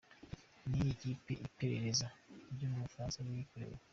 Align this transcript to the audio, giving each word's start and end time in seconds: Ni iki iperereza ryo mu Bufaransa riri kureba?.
Ni 0.69 0.81
iki 0.91 1.09
iperereza 1.47 2.07
ryo 2.53 2.67
mu 2.71 2.77
Bufaransa 2.85 3.23
riri 3.25 3.43
kureba?. 3.51 3.77